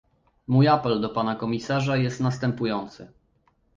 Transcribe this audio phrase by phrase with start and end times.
[0.47, 3.07] Mój apel do pana komisarza jest następujący